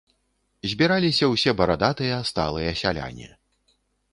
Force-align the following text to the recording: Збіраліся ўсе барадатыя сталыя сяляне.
Збіраліся 0.71 1.29
ўсе 1.33 1.53
барадатыя 1.59 2.17
сталыя 2.31 2.71
сяляне. 2.81 3.29